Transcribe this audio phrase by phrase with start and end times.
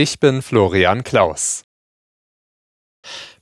[0.00, 1.64] Ich bin Florian Klaus.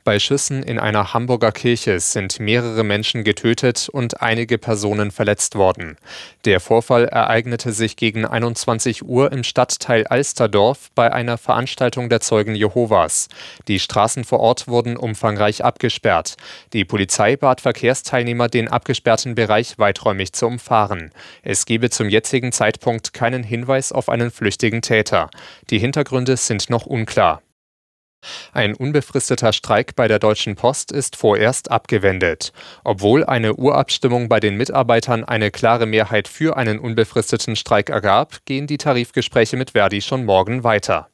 [0.06, 5.96] Bei Schüssen in einer Hamburger Kirche sind mehrere Menschen getötet und einige Personen verletzt worden.
[6.44, 12.54] Der Vorfall ereignete sich gegen 21 Uhr im Stadtteil Alsterdorf bei einer Veranstaltung der Zeugen
[12.54, 13.26] Jehovas.
[13.66, 16.36] Die Straßen vor Ort wurden umfangreich abgesperrt.
[16.72, 21.10] Die Polizei bat Verkehrsteilnehmer, den abgesperrten Bereich weiträumig zu umfahren.
[21.42, 25.30] Es gebe zum jetzigen Zeitpunkt keinen Hinweis auf einen flüchtigen Täter.
[25.70, 27.42] Die Hintergründe sind noch unklar.
[28.52, 32.52] Ein unbefristeter Streik bei der Deutschen Post ist vorerst abgewendet.
[32.84, 38.66] Obwohl eine Urabstimmung bei den Mitarbeitern eine klare Mehrheit für einen unbefristeten Streik ergab, gehen
[38.66, 41.08] die Tarifgespräche mit Verdi schon morgen weiter.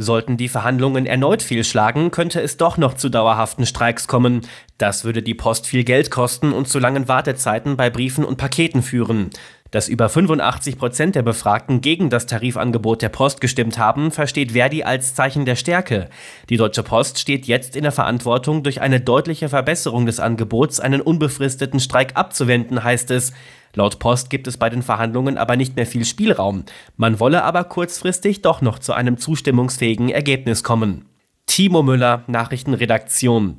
[0.00, 4.42] Sollten die Verhandlungen erneut fehlschlagen, könnte es doch noch zu dauerhaften Streiks kommen.
[4.78, 8.82] Das würde die Post viel Geld kosten und zu langen Wartezeiten bei Briefen und Paketen
[8.82, 9.30] führen.
[9.70, 14.82] Dass über 85 Prozent der Befragten gegen das Tarifangebot der Post gestimmt haben, versteht Verdi
[14.82, 16.08] als Zeichen der Stärke.
[16.48, 21.02] Die Deutsche Post steht jetzt in der Verantwortung, durch eine deutliche Verbesserung des Angebots einen
[21.02, 23.32] unbefristeten Streik abzuwenden, heißt es.
[23.74, 26.64] Laut Post gibt es bei den Verhandlungen aber nicht mehr viel Spielraum.
[26.96, 31.04] Man wolle aber kurzfristig doch noch zu einem zustimmungsfähigen Ergebnis kommen.
[31.46, 33.58] Timo Müller, Nachrichtenredaktion.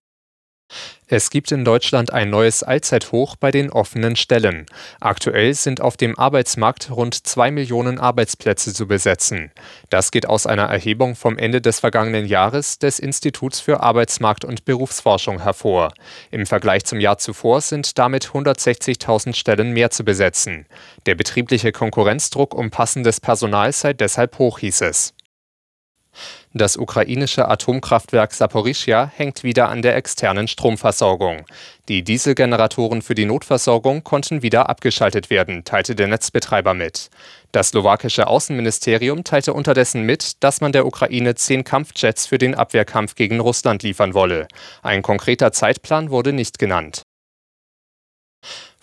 [1.08, 4.68] Es gibt in Deutschland ein neues Allzeithoch bei den offenen Stellen.
[5.00, 9.52] Aktuell sind auf dem Arbeitsmarkt rund zwei Millionen Arbeitsplätze zu besetzen.
[9.90, 14.66] Das geht aus einer Erhebung vom Ende des vergangenen Jahres des Instituts für Arbeitsmarkt und
[14.66, 15.94] Berufsforschung hervor.
[16.30, 20.68] Im Vergleich zum Jahr zuvor sind damit 160.000 Stellen mehr zu besetzen.
[21.08, 25.16] Der betriebliche Konkurrenzdruck um passendes Personal sei deshalb hoch, hieß es.
[26.54, 31.46] Das ukrainische Atomkraftwerk Saporischja hängt wieder an der externen Stromversorgung.
[31.88, 37.10] Die Dieselgeneratoren für die Notversorgung konnten wieder abgeschaltet werden, teilte der Netzbetreiber mit.
[37.52, 43.16] Das slowakische Außenministerium teilte unterdessen mit, dass man der Ukraine zehn Kampfjets für den Abwehrkampf
[43.16, 44.48] gegen Russland liefern wolle.
[44.82, 47.04] Ein konkreter Zeitplan wurde nicht genannt.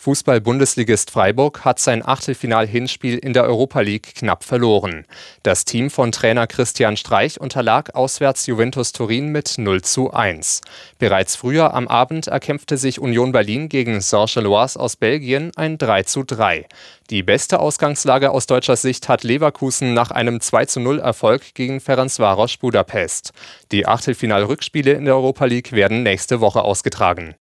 [0.06, 5.04] Fußball-Bundesligist Freiburg hat sein Achtelfinal-Hinspiel in der Europa League knapp verloren.
[5.42, 10.60] Das Team von Trainer Christian Streich unterlag auswärts Juventus Turin mit 0 zu 1.
[11.00, 16.22] Bereits früher am Abend erkämpfte sich Union Berlin gegen Saint-Gilloise aus Belgien ein 3 zu
[16.22, 16.66] 3.
[17.10, 21.80] Die beste Ausgangslage aus deutscher Sicht hat Leverkusen nach einem 2 zu 0 Erfolg gegen
[21.80, 23.32] Ferencvaros Budapest.
[23.72, 27.34] Die Achtelfinal-Rückspiele in der Europa League werden nächste Woche ausgetragen.